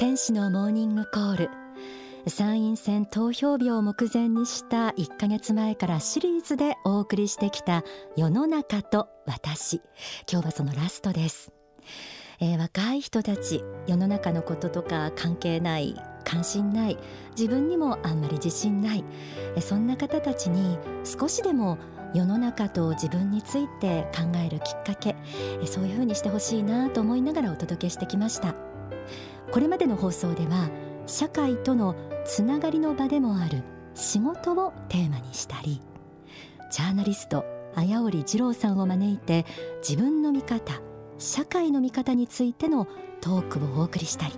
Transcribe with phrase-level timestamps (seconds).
[0.00, 1.50] 天使のモーニングコール。
[2.26, 7.84] 参院選投票日を目前にした1ヶ月前からシリーズでお送りしてきた
[8.16, 9.82] 世の中と私。
[10.26, 11.52] 今日はそのラストです。
[12.40, 16.96] えー、若い人たち世の中のこととか関係ない関心ない
[17.38, 19.04] 自分にもあんまり自信ない。
[19.60, 21.76] そんな方たちに少しでも
[22.14, 25.14] 世の中と自分について考えるきっかけ
[25.66, 28.69] そういうふうにしてほしいなと思いながらお届けしてきました。
[29.52, 30.70] これまでの放送では
[31.06, 33.62] 社会とのつながりの場でもある
[33.94, 35.80] 仕事をテーマにしたり
[36.70, 39.44] ジャーナリスト綾織二郎さんを招いて
[39.86, 40.80] 自分の見方
[41.18, 42.86] 社会の見方についての
[43.20, 44.32] トークをお送りしたり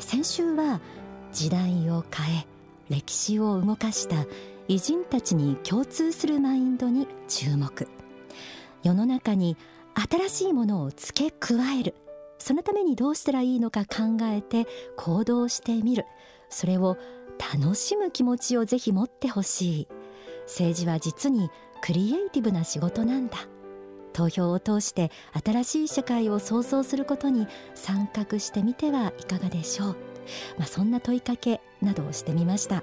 [0.00, 0.80] 先週は
[1.32, 2.46] 時代を変え
[2.90, 4.26] 歴史を動かした
[4.68, 7.88] 偉人たちに共通するマインドに注目。
[8.82, 9.56] 世の中に
[9.94, 11.94] 新しいものを付け加える。
[12.40, 16.06] そのためにどうしたらいいのか考えて行動してみる。
[16.48, 16.96] それを
[17.54, 19.88] 楽しむ気持ちをぜひ持ってほしい。
[20.46, 23.36] 政治は実にクリエイティブな仕事なんだ。
[24.12, 25.10] 投票を通して
[25.44, 29.96] 新しい社会を創造することに参画してみてはいかがでしょう、
[30.58, 32.82] まあ、そんな問いかけなどをしてみました。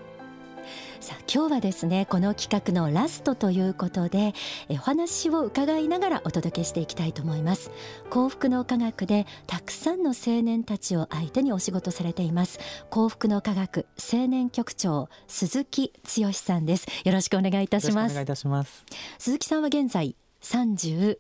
[1.00, 4.34] さあ今日はですねこの企画のラストということで
[4.70, 7.72] お話を伺いながらお届けしていきたいと思います。
[8.10, 12.60] 幸福の科学でたくさんの青年たちを相手にお仕事されています。
[12.90, 16.88] 幸福の科学青年局長鈴木剛さんです。
[17.04, 18.12] よろしくお願いいたします。
[18.12, 18.86] お願いいたします。
[19.20, 21.18] 鈴木さんは現在37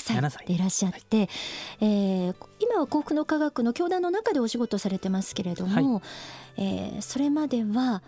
[0.00, 1.28] 歳でいらっしゃって、はい、
[1.80, 6.02] えー、今は幸福の科学の教団の中でお仕事されてますけれども、はい、
[6.56, 8.02] えー、それまでは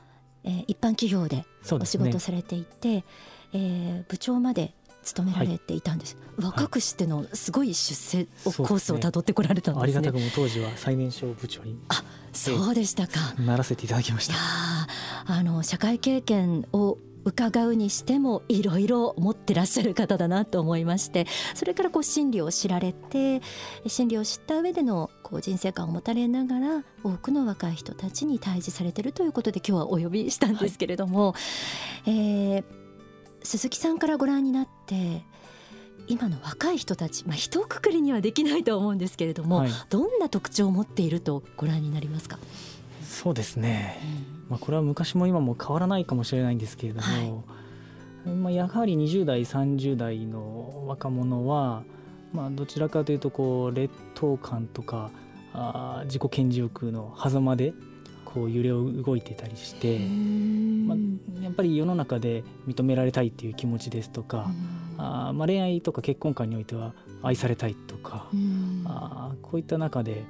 [0.46, 3.04] えー、一般企業でお仕事されていて、ね
[3.52, 12.02] えー、部長まで勤められていたんです、はい、若くしてのすごい出世コースをたどってこられたんですね、ね、ありがたくも当時は最年少部長にあ
[12.32, 13.34] そうでしたか。
[13.38, 14.34] ならせていただきました。
[15.28, 21.26] あの社会経験を伺うにしてもいろいろ持ってらっしゃる方だなと思いまして
[21.56, 23.42] それからこう心理を知られて
[23.88, 32.64] 心理を知った上でのこう人生観を持たれながら多くの若い人たちに対峙されているということで今日はお呼びしたんですけれども、はい、えー、
[33.42, 35.24] 鈴木さんからご覧になって
[36.06, 42.38] 今の若い人たち、まあ、一括りにはできないと思うんですけれども、はい、どんな特徴を持っているとご覧になりますか？
[43.02, 43.98] そうですね、
[44.30, 47.44] うんまあ、これは昔も今も変わらないかもしれないんですけれども、
[48.24, 51.82] はい、まあ、やはり20代30代の若者は、
[52.32, 55.10] まあ、どちらかというとこう劣等感とか
[55.52, 57.72] あ自己顕示欲の狭間で
[58.24, 64.50] こう揺れを動いてたりして、まあ、やっぱり世の中で認められたいっていう気持ちですとか
[64.98, 66.92] あ、まあ、恋愛とか結婚観においては
[67.22, 68.28] 愛されたいとか
[68.84, 70.24] あこういった中で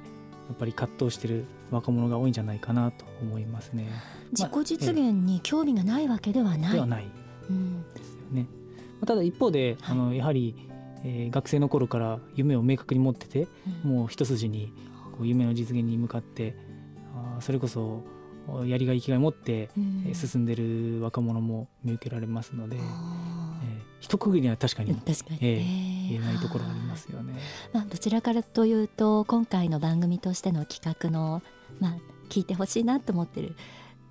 [0.47, 3.89] やっぱり葛藤している若者が多いんじゃないかなと思いますね。
[4.31, 6.73] 自己実現に興味がないわけではない。
[6.73, 7.05] ではない。
[7.95, 8.47] ですよね。
[9.05, 10.55] ただ一方で、あのやはり、
[11.03, 13.47] えー、学生の頃から夢を明確に持ってて、
[13.83, 14.73] うん、もう一筋に
[15.13, 16.55] こう夢の実現に向かって
[17.15, 18.03] あそれこそ
[18.65, 19.81] やりがい生きがい持って、う
[20.11, 22.83] ん、進んでる若者も見受けられますので、えー、
[23.99, 27.33] 一区切りは確かに確かに、えー、言えないところありますよね。
[27.73, 31.41] まあ、どちらからというと今回の番組としての企画の、
[31.79, 31.97] まあ、
[32.29, 33.55] 聞いてほしいなと思ってる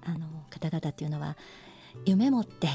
[0.05, 1.37] あの方々っていうのは
[2.05, 2.69] 夢持って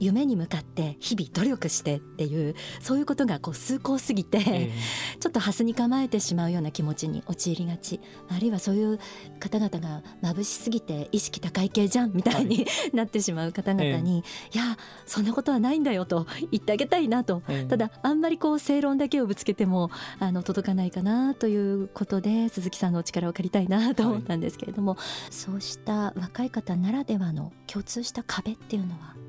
[0.00, 8.00] 夢に向かって日々努力してっていうそういうことがこう崇高すぎて、えー、 ちょっとハスに構えてしまうような気持ちに陥りがち。
[8.28, 8.98] あるいはそういう
[9.38, 14.76] 方々が眩しすぎて意識高い系じゃんみたいに、はい、 なってしまう方々に、えー、いや
[15.06, 29.21] そんなことはないんだよと言ってあげたいなと、えー、ただあんまりこう正論だけをぶつけてもあの届かないかなということで鈴木さんのお力を借りたいなと思ったんですけれども、はい、そうした若い方ならではの共通した壁っていうのは？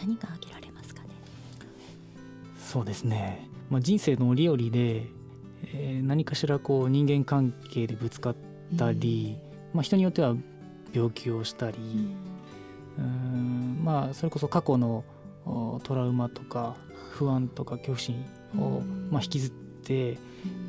[0.00, 1.08] 何が挙げられますかね？
[2.58, 5.06] そうですね、まあ、人生の折々で、
[5.74, 8.36] えー、何かしらこう人間関係でぶつかっ
[8.76, 9.36] たり、
[9.72, 10.34] うん、まあ、人によっては
[10.92, 11.76] 病気をしたり、
[12.98, 15.04] うん、まあそれこそ過去の
[15.82, 16.76] トラウマとか
[17.12, 18.24] 不安とか恐怖心
[18.58, 20.18] を、まあ、引きずって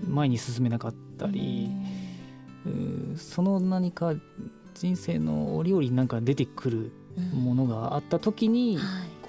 [0.08, 1.70] 前に進めなかったり、
[2.66, 4.14] うん、その何か
[4.74, 6.92] 人生の折々になんか出てくる
[7.34, 8.80] ものがあった時に、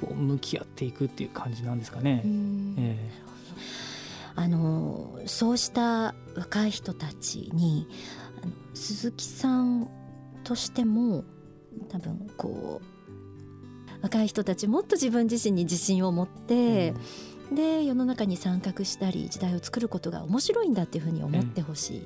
[0.03, 2.23] こう向き合っていくっていう感じなんですかね。
[2.25, 7.87] えー、あのそうした若い人たちに
[8.75, 9.89] 鈴木さん
[10.43, 11.25] としても
[11.89, 16.95] 多分こう若い人たちもっと自分自身に自信を持って、
[17.51, 22.05] うん、で世の中に参画したり時代を作ることが面白いんだっていうふうに思ってほしい、うん、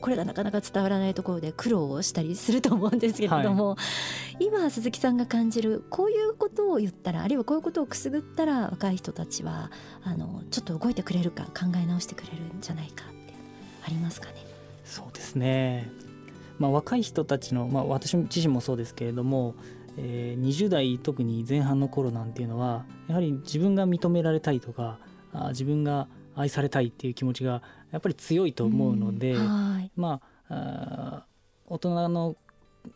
[0.00, 3.76] これがなかなか伝わらないところで苦労をしたりすると思うんですけれども、は
[4.40, 9.70] い、今鈴木さんが感じるこういうことを言ったらあるいはこういうことをくすぐったら若い人たちは
[10.02, 13.34] あのちょっと動いてくれるか考え直してくれるんじゃないかって
[13.86, 14.34] ありますかね？
[14.84, 15.90] そうですね、
[16.58, 19.54] まあ、若い人たちの、まあ、私自身もそうですけれども
[19.98, 24.98] えー、20代特に前半の頃なんていうのはやはり自分が認められたいとか
[25.32, 31.26] あ自分が愛されたいっていう気持ちがやっぱり強いと思うので、うん、まあ
[31.66, 32.36] 大人の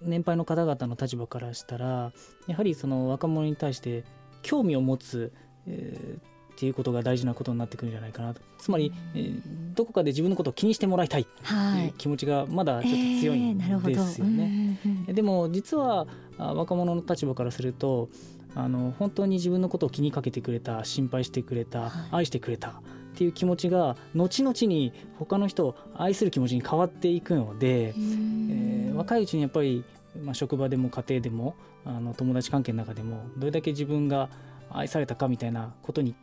[0.01, 2.13] 年配の方々の立場からしたら
[2.47, 4.05] やはりその若者に対して
[4.43, 5.33] 興味を持つ、
[5.67, 8.41] えー、っていうことが大事なことになってくるんじゃないかなと。
[8.59, 9.43] つまり、えー、
[9.75, 13.65] どこかで自分のことを気にしてもらいたいっていう気持ちがまだちょっと強いんで
[13.99, 14.79] すよね。
[15.09, 16.07] えー、でも実は
[16.39, 18.09] 若者の立場からすると
[18.55, 22.81] あの本当に自分のことを気にかけてくれた心配してくれた、はい、愛してくれた
[23.15, 29.85] っていう気持ちが後々に他の人を愛する気持ちに変わっていくので、えー、若いうちにやっぱり、
[30.23, 31.55] まあ、職場でも家庭でも
[31.85, 34.29] あの友達関係の中でもどれだけ自分が
[34.71, 36.15] 愛されたかみたいなことに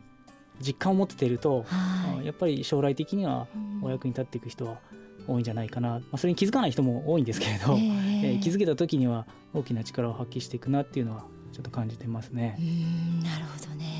[0.60, 3.46] 実感を持ってていると、はい、やっぱり将来的には
[3.82, 4.78] お役に立っていく人は
[5.26, 12.56] 多いんじゃないかな、まあ、それに気づかない人も多いんですけれど、えー、えー、気づけた時には大きな力を発揮していくなっていうのはちょっと感じてますね。
[12.58, 13.97] うんなるほどね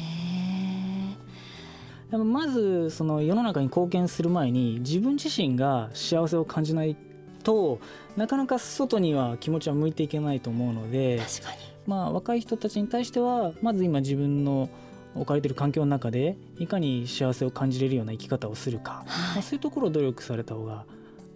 [2.10, 6.96] まずその世の中に貢献する前に自分自身が幸せを感じない
[7.42, 7.80] と
[8.16, 11.18] なかなか外には気持ちは向いていけないと思うので
[11.86, 14.68] まあ、若い人たちに対してはまず今自分の
[15.14, 20.84] 置かれている環境の中でいかに幸せを感じれるような生き方をするか、はい、まあ、そういうところを努力された方が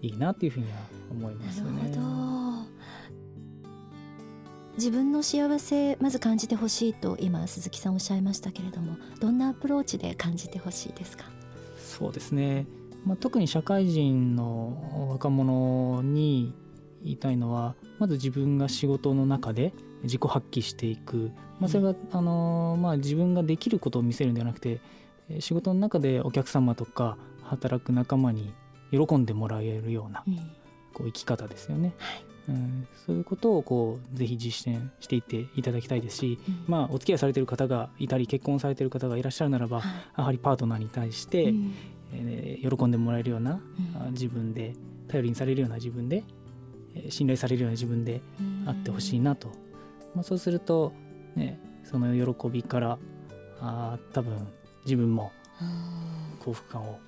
[0.03, 0.79] いいなっていうふうには
[1.11, 1.91] 思いますよね。
[4.77, 11.25] 自分の幸せまず感じてほしいと今鈴木さんおっしゃいましたけれどもどんなアプローチで感じてほしいですか？
[11.77, 12.67] そうですね、
[13.05, 16.55] まあ、特に社会人の若者に
[17.05, 19.75] 言いたいのはまず自分が仕事の中で
[20.05, 21.31] 自己発揮していく、
[21.61, 24.81] まあ、それが、あのまあ、自分ができることを見せるんではなくて
[25.39, 28.53] 仕事の中でお客様とか働く仲間に
[28.91, 30.25] 喜んでもらえるような、
[30.93, 31.95] こう生き方ですよね。
[31.99, 41.75] はいうん、そういうことをこうぜひ実践していっていただきたいですし、うん、まあ、お付き合いされている方がいたり結婚されている方がいらっしゃるならば、はい、やはりパートナーに対して、うん、
[42.12, 43.61] えー、喜んでもらえるような、
[44.06, 44.75] うん、自分で
[45.09, 46.25] 頼りにされるような自分で、
[46.94, 48.23] えー、信頼されるような自分で
[48.67, 49.49] あってほしいなと。
[50.15, 50.93] まあ、そうすると、
[51.37, 52.99] ね、その喜びから
[53.61, 54.49] あ多分
[54.85, 55.33] 自分も
[56.41, 56.99] 幸福感を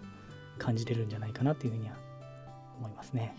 [0.58, 1.96] 感じれるんじゃないかなというふうには
[2.78, 3.34] 思いますね。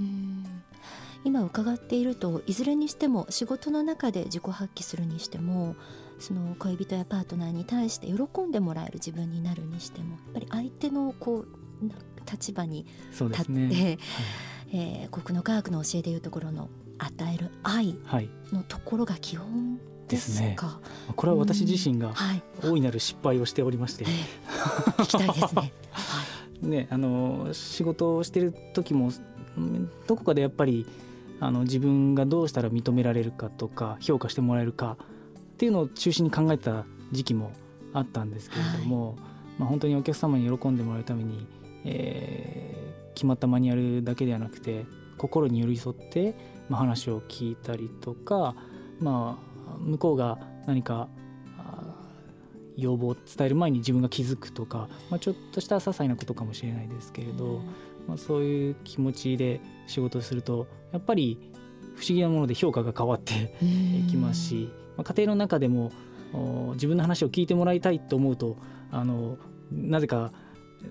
[1.23, 5.75] 今伺っているといずれにしても仕事の中で自己発揮するにしても
[6.19, 11.45] その恋人やパートナーに対して喜んでもらえる自分になるにしてもやっぱり相手のこう
[12.31, 13.99] 立場に立って、ねはい、
[14.71, 17.95] えー、国の科学の教えでいうところの与える愛
[18.51, 20.79] のところが基本ですか、は
[21.09, 22.13] い、これは私自身が
[22.63, 25.61] 大いなる失敗をしておりまして、聞きたいですね。
[25.61, 25.71] はい、
[26.61, 29.11] ねあの仕事をしてる時も
[30.07, 30.85] どこかでやっぱり
[31.39, 34.97] あの自分がどうしたら認められるかとか評価してもらえるか
[35.53, 37.51] っていうのを中心に考えた時期も
[37.93, 39.15] あったんですけれども、はい、
[39.59, 41.47] まあ、本当にお客様に喜んでもらうために、
[41.85, 44.85] えー、決まったマニュアルだけではなくて
[45.17, 46.35] 心に寄り添って
[46.69, 48.55] まあ、話を聞いたりとか、
[48.99, 51.07] まあ、向こうが何か
[52.77, 57.61] 要望を伝える前に自分が気づくとか、まあ、ちょっとした些細なことかもしれないですけれど、
[58.07, 61.51] まあ、そういう気持ちで仕事をするとやっぱり
[61.95, 65.91] 不思議なもので評価が変わって いきますし、まあ、家庭の中でも
[66.73, 68.57] 自分の話を聞いてもらいたいと思うと
[68.91, 69.37] あの
[69.71, 70.31] なぜか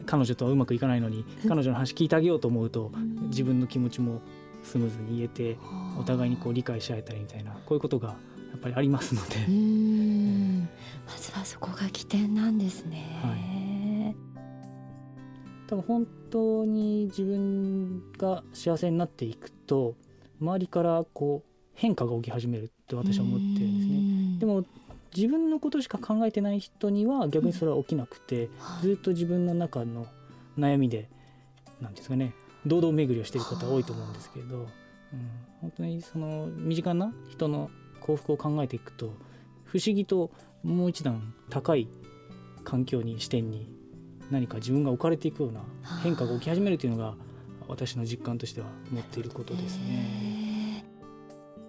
[0.07, 2.91] 彼女とはうまくいかないのに 彼女の話聞いてあげようと思うと
[3.29, 4.23] 自分の気持ちも
[4.63, 5.59] スムーズに言えて
[5.99, 8.15] お互いにこう理解し合えたりみたいなこういうことがや
[8.57, 9.37] っぱりありますので
[11.07, 14.17] まずはそこが起点なんですね、はい、
[15.69, 19.95] 多分本当に自分が幸せになっていくと
[20.41, 24.39] 周りからこう変化が起き始めるって私は思ってるんですね。
[24.39, 24.65] でも
[25.15, 28.51] 自分のことしか考えてない人には逆にそれは起きなくて、うん
[28.83, 30.07] ずっと自分の中の
[30.59, 31.09] 悩みで
[31.81, 32.35] なんですかね
[32.67, 34.69] 堂々巡りをしている方多いと思うんですけれど、うん、
[35.61, 37.71] 本当にその身近な人の
[38.01, 39.15] 幸福を考えていくと
[39.65, 40.31] 不思議と
[40.65, 41.89] もう一段高い
[42.65, 43.69] 環境に視点に
[44.31, 45.61] 何か自分が置かれていくような
[46.03, 47.15] 変化が起き始めるというのが
[47.69, 50.85] 私の実感としては持っていることですね。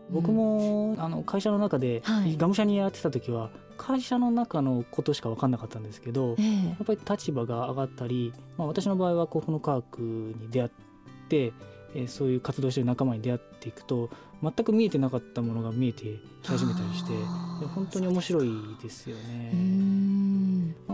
[0.10, 2.04] 僕もあの会社の中で
[2.38, 6.36] がむしゃにやってた時は会社の中のことしか分かんなかったんですけど、や
[6.82, 10.72] っぱり立場が上がったり、まあ、私の場合は幸福の科学に出会っ
[11.28, 11.54] て、
[11.96, 14.10] えそういう活動してる仲間に出会っていくと
[14.44, 16.04] 全く見えてなかったものが見えて
[16.44, 17.14] き始めたりして
[17.74, 18.50] 本当に面白い
[18.84, 19.52] ですよね。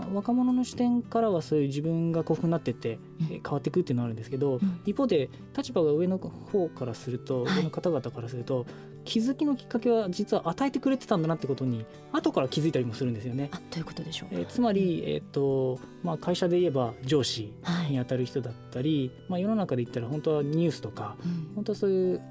[0.01, 8.65] まあ、若者の視点からはそういう自分が幸福になってって変わっていくっていうのはあるんですけど、うん、一方で立場が上の方からすると、はい、上の方々からすると
[9.03, 13.50] 気づきのきっかけは実は与えてくれてたんだなってことに後から気づいたりもするんですよね。
[13.51, 17.53] あということでしょう、えー、つまり、えーとまあ、会社で言えば上司
[17.89, 22.22] にあたる人だったり、はい、まあ、世の中で言ったら本当はニュースとか、うん、本当はそういう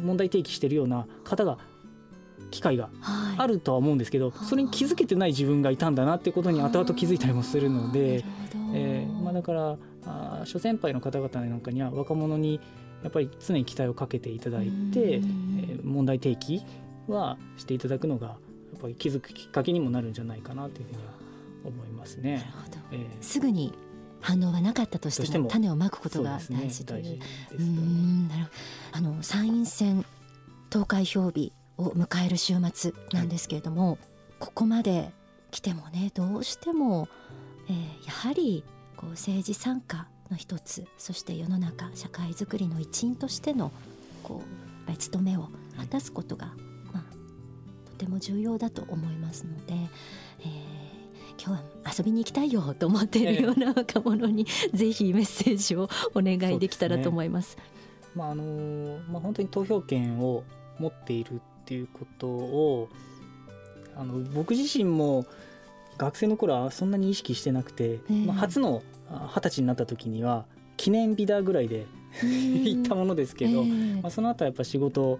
[0.00, 1.58] 問題提起してるような方が
[2.52, 2.90] 機会が
[3.36, 8.24] あるとは思うんですけど、はい、それに気づけてない自分がいたんだなってことに後々気づいたりもするので、
[8.74, 12.60] えーまあ、だからあ諸先輩の方々なんかには若者に
[13.02, 14.70] やっぱり常に期待をかけていただいて、
[15.14, 16.64] えー、問題提起
[17.08, 18.34] はしていただくのがや
[18.78, 21.12] っぱり気づくきっかけにもなるんじゃないかなというふうには
[21.64, 22.50] 思いますね。
[22.90, 23.72] えー、すぐに
[24.20, 27.04] 反応はなかったとしても種をまくことが大事という。
[27.04, 27.18] ね、
[28.28, 28.50] なる
[28.92, 30.04] あの参院選
[30.70, 31.52] 投開票日
[31.82, 33.98] を迎える週末なんですけれども、はい、
[34.38, 35.10] ここまで
[35.50, 37.08] 来てもねどうしても、
[37.68, 38.64] えー、やはり
[38.96, 43.70] こう政治参加の一つそして世の中社会づくりの一員としての
[44.22, 44.42] こ
[44.88, 46.56] う務めを果たすことが、はい、
[46.94, 49.74] まあ、とても重要だと思いますので、
[50.40, 50.92] えー
[51.44, 57.52] 今日は遊びに行きたいよと思っているような若者に、ぜひメッセージをお願いできたらと思います。
[57.52, 57.62] すね、
[58.14, 60.44] まああのまあ本当に投票権を
[60.78, 61.40] 持っている
[61.72, 62.88] っていうことを
[63.96, 65.24] あの僕自身も
[65.96, 70.44] 学生の頃はそんなに意識してなくて、えー、まあ、初の二十歳になった時には
[70.76, 71.86] 記念日だぐらいで
[72.22, 75.18] 行ったものですけど、えー、まあ、その後はやっぱ仕事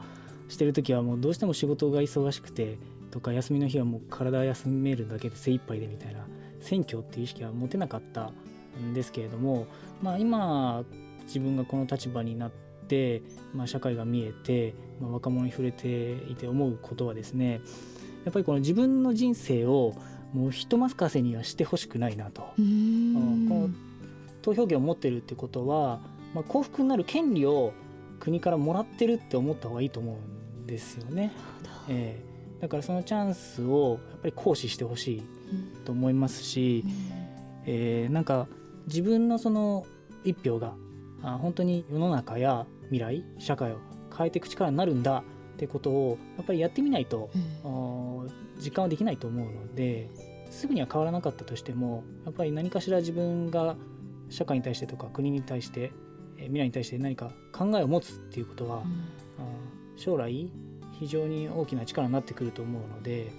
[0.49, 2.79] してる時はもうどうしても仕事が忙しくて
[3.11, 6.27] とか休みの日はもう体休めるだけで精一杯でみたいな
[6.61, 8.31] 選挙っていう意識は持てなかった
[8.79, 9.67] んですけれども、
[10.03, 10.85] まあ、今
[11.25, 12.72] 自分がこの立場になって、
[13.55, 17.61] まあ、社会が見えて、まあ、若者に触れていて思うことはですね
[18.25, 19.95] やっぱりこの自分の人生を
[20.33, 22.43] もう人任せにはしてほしくないなと。
[22.43, 23.69] この
[24.41, 26.01] 投票権を持ってるってことは、
[26.35, 27.73] まあ、幸福になる権利を
[28.19, 30.19] 国からもらってるって思った方がいいと思
[30.59, 31.33] うんですよね。
[31.89, 35.23] えー、だからそのチャンスをやっぱり行使してほしい
[35.85, 36.93] と思いますし、うん、
[37.67, 38.47] えー、なんか
[38.87, 39.85] 自分のその
[40.25, 40.75] 一票が
[41.23, 43.79] あ本当に世の中や未来社会を
[44.17, 47.31] 変えていく力になるんだってことをやっぱりやってみないと、
[47.65, 48.29] うん、
[48.63, 50.11] 実感はできないと思うので
[50.51, 53.77] すぐには変わらなかったとしてもやっぱり何かしら自分が
[54.29, 55.93] 社会に対してとか国に対して
[56.37, 60.51] 未来に対して何か考えを持つっていうことは、うん、将来
[60.99, 63.33] 非常に大きな力になってくると思うので、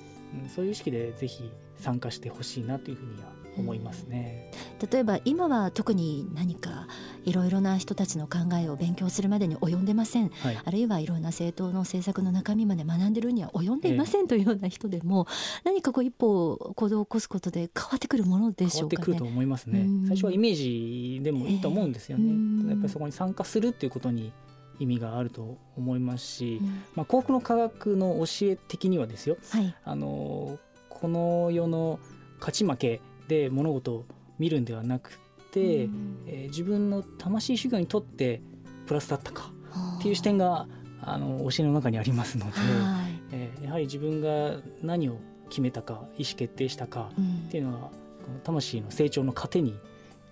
[0.44, 6.88] うん、そういう意識でぜひ参加してほしいなというふうには思いますね、うん、例えば今は特に何か
[7.26, 24.34] いろいろな人たちの考えを勉強するまでに及んでません、はい、あるいはいろんな政党の政策の中身まで学んでるには及んでいませんというような人でも、えー、何かこう一歩行動を起こすことで変わってくるものでしょうか、ね、変わってくると思いますね、最初はイメージでもいいと思うんですよね、えー、やっぱりそこに参加するっていうことに
[24.80, 32.00] 意味があると思いますし、うん、まあ、幸福の科学の教え的にはですよ、はい、あのこの世の
[32.40, 34.06] 勝ち負けで物事を
[34.40, 35.20] 見るんではなく
[35.52, 38.42] て、うん、えー、自分の魂修行にとって
[38.86, 39.52] プラスだったか
[40.00, 40.68] っていう視点が
[41.02, 47.12] あの教えの中にありますので、はい、えー、やはり自分が何を決めたか意思決定したか
[47.48, 49.78] っていうのは、この魂の成長の糧に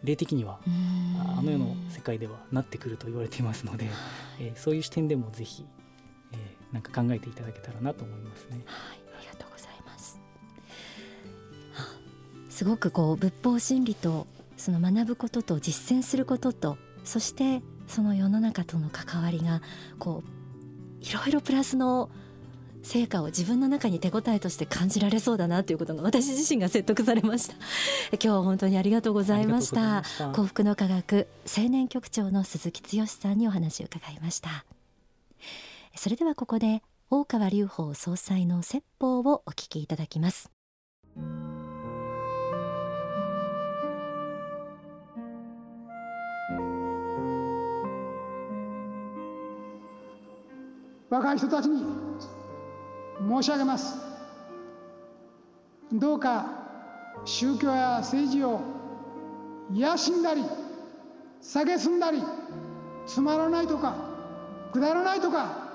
[0.04, 0.60] 霊的には
[1.38, 3.88] あの世の世界ではなってくると言われていますので、
[4.40, 5.66] えー、そういう視点でもぜひ、
[6.32, 8.62] えー、なんか考えていただけたらなと思いますね。
[8.66, 9.01] はい
[12.62, 19.64] すごくこう仏法真理とその学ぶことと実践することとそしてその世の中との関わりが
[19.98, 22.12] こういろいろプラスの
[22.84, 27.56] 成果を自分の中に手応えとして感じられそうだなということが私自身が説得されました。
[28.14, 30.04] 今日は本当にありがとうございました。
[30.32, 34.66] 幸福の科学青年局長の鈴木剛さんにお話を伺いました。
[35.96, 40.52] それではここで大川隆法総裁の説法をお聞きいただきます
[51.12, 51.84] 若い人たちに
[53.20, 53.98] 申し上げます。
[55.92, 56.46] どうか
[57.26, 58.62] 宗教や政治を
[59.70, 60.42] 野心だり
[61.42, 62.24] 蔑んだり
[63.06, 63.94] つまらないとか
[64.72, 65.70] くだらないとか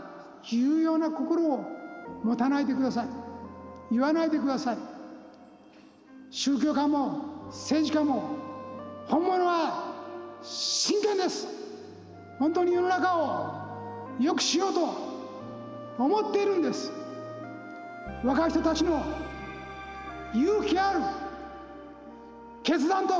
[0.50, 1.64] いうような心を
[2.24, 3.06] 持たないでください。
[3.90, 4.78] 言わないでください。
[6.30, 8.30] 宗教家も政治家も
[9.06, 9.92] 本物は
[10.42, 11.46] 真剣です。
[12.38, 13.66] 本当に世の中を
[14.18, 15.05] 良くしようと
[15.98, 16.92] 思っているんです。
[18.24, 19.02] 若い人たちの
[20.34, 21.00] 勇気ある
[22.62, 23.14] 決断と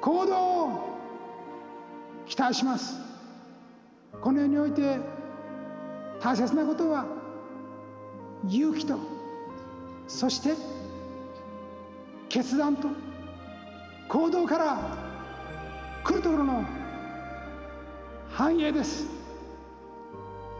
[0.00, 0.96] 行動を
[2.26, 2.98] 期待します。
[4.20, 4.98] この世において
[6.20, 7.04] 大切なことは
[8.48, 8.98] 勇気と
[10.06, 10.54] そして
[12.28, 12.88] 決断と
[14.08, 14.78] 行動から
[16.04, 16.64] 来るところの
[18.30, 19.15] 繁栄です。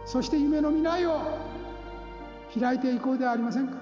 [0.07, 1.37] そして夢の未来を
[2.57, 3.73] 開いていこうではありませんか？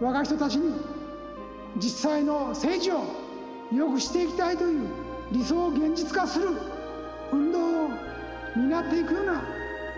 [0.00, 0.74] 若い人たちに
[1.76, 3.04] 実際の政治を
[3.70, 4.88] 良くしていきたいという
[5.30, 6.48] 理想を現実化する
[7.32, 7.90] 運動を
[8.56, 9.42] 担っていくような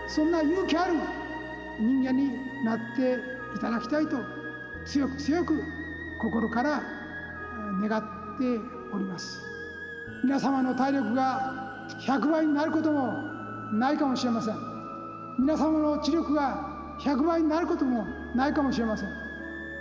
[0.07, 0.93] そんな勇気ある
[1.79, 2.31] 人間に
[2.65, 3.17] なって
[3.55, 4.17] いただきたいと
[4.85, 5.63] 強く強く
[6.21, 6.83] 心から
[7.81, 8.01] 願っ
[8.37, 8.59] て
[8.93, 9.41] おります。
[10.23, 13.34] 皆様の体力が100倍になることも
[13.79, 14.55] ないかもしれません。
[15.37, 19.09] 皆様の知力が100倍になることもないかもしれません。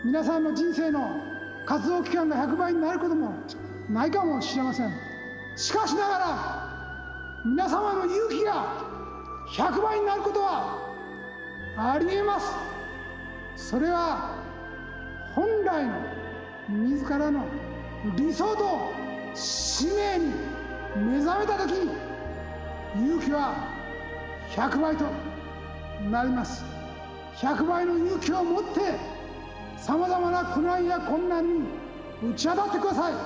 [0.04, 1.20] 皆さんの人生の
[1.64, 3.34] 活動期間が100倍になることも
[3.88, 4.90] ないかもしれません。
[5.56, 6.74] しかしながら
[7.44, 8.82] 皆様の勇気が
[9.48, 10.78] 100倍になることは
[11.76, 12.54] ありえます。
[13.56, 14.34] それは
[15.34, 15.94] 本来の
[16.68, 17.44] 自らの
[18.16, 18.90] 理想と
[19.34, 20.32] 使命に
[20.96, 21.92] 目覚めた時に
[22.94, 23.73] 勇気は
[24.54, 25.04] 100倍と
[26.10, 26.64] なります。
[27.36, 28.80] 100倍の勇気を持って
[29.76, 31.64] さまざまな苦難や困難に
[32.30, 33.12] 打ち当たってください。
[33.12, 33.18] 道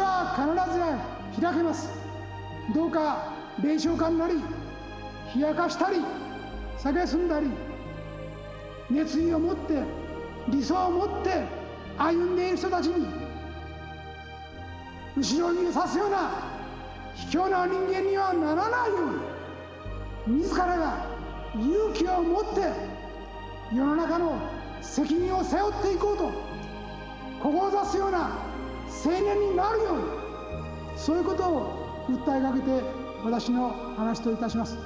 [0.00, 1.90] は必ず開けます。
[2.74, 3.32] どうか
[3.62, 4.40] 弁償官なり
[5.34, 5.98] 冷やかしたり
[6.78, 7.50] 蔑んだり
[8.88, 9.82] 熱意を持って
[10.48, 11.44] 理想を持って
[11.98, 13.06] 歩んでいる人たちに
[15.16, 16.30] 後ろ指すような
[17.14, 19.25] 卑怯な人間にはならないように。
[20.26, 21.06] 自らが
[21.54, 22.60] 勇気を持って
[23.74, 24.40] 世の中の
[24.82, 26.30] 責任を背負っていこうと
[27.42, 28.30] 志すような
[29.04, 34.76] 青年になるようにそういうことを訴えかけて私の話といたします。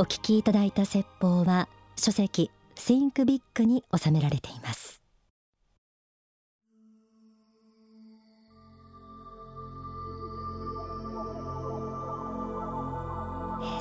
[0.00, 5.02] お聞きいただいた説法は書籍 Think Big に収められています。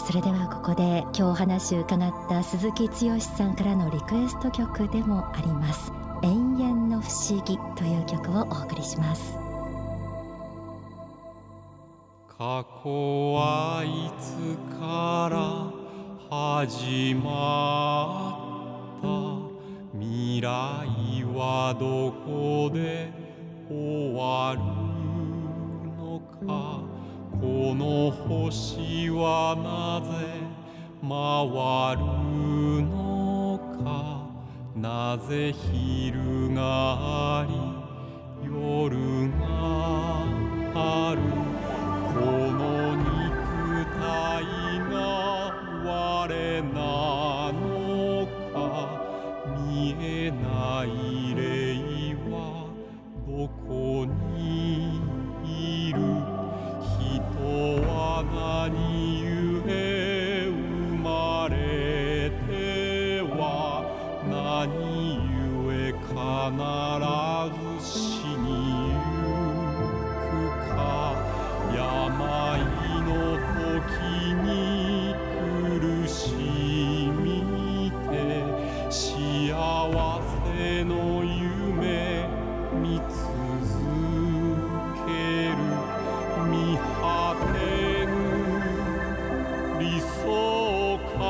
[0.07, 5.91] それではここで今日お話を伺った鈴木剛さんからのリクエスト曲でもあります
[6.23, 9.37] 永遠の不思議という曲をお送りします。
[12.37, 14.31] 過去はいつ
[14.79, 15.73] から
[16.29, 18.39] 始ま
[18.99, 20.47] った未来
[21.35, 23.11] はどこで
[23.69, 24.61] 終わる
[25.97, 26.86] のか。
[27.39, 30.09] この星はなぜ
[31.01, 31.07] 回
[31.95, 32.01] る
[32.83, 33.85] のか？
[34.75, 36.61] なぜ昼が
[37.41, 37.53] あり
[38.51, 39.45] 夜が
[40.73, 41.21] ある？
[42.13, 42.19] こ
[42.53, 42.66] の
[80.57, 82.27] せの夢
[82.81, 83.05] 見続
[85.05, 85.11] け
[85.49, 85.55] る
[86.49, 88.11] 見果てぬ
[89.79, 91.21] 理想か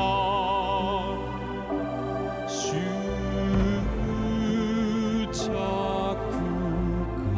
[2.48, 2.56] 執
[5.30, 5.44] 着
[7.34, 7.36] か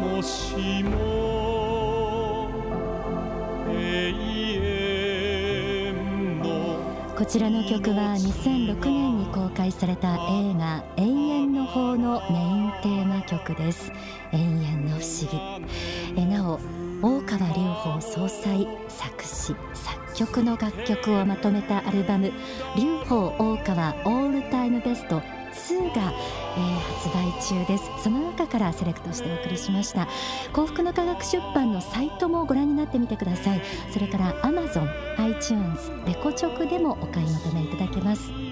[0.00, 0.90] もしも
[3.70, 3.72] 永
[5.90, 6.44] 遠の
[7.16, 9.01] こちらの曲は2006年
[9.52, 13.92] 公開された映画永遠の法のメインテーマ曲です。
[14.32, 15.66] 永遠の不思議。
[16.16, 16.58] えなお
[17.02, 22.32] 大川隆法総裁作詞作曲の楽曲をまとめたアルバム
[22.74, 26.12] 隆法大川オールタイムベスト2が、
[26.56, 27.90] えー発売中です。
[28.02, 30.08] その中からセレクトしてお送りしました。
[30.52, 33.60] 幸福の科学出版のサイトもご覧になってみてください。
[33.92, 34.88] それから Amazon、
[35.18, 38.51] iTunes、レコチョクでもお買い求めいただけます。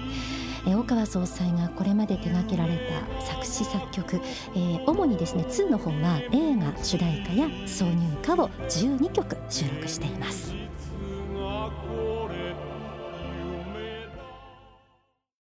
[0.67, 2.77] え大川総裁がこれまで手掛けられ
[3.17, 4.21] た作詞作曲、
[4.55, 10.60] えー、主にですね2の方は映画主題歌や挿入歌を12曲収録しています。